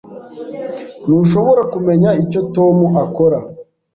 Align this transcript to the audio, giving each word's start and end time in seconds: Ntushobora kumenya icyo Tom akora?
Ntushobora 1.05 1.61
kumenya 1.73 2.09
icyo 2.23 2.39
Tom 2.55 2.77
akora? 3.05 3.37